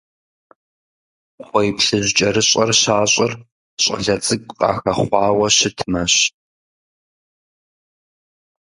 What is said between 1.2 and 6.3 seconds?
КхъуейплъыжькӀэрыщӀэр щащӀыр щӀалэ цӀыкӀу къахэхъуауэ щытмэщ.